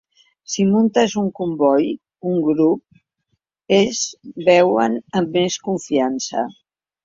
[0.51, 1.85] Si muntes un comboi,
[2.31, 2.83] un grup,
[3.83, 4.03] es
[4.51, 6.49] veuen amb més confiança.